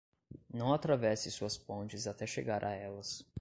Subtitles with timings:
[0.51, 3.23] Não atravesse suas pontes até chegar a elas.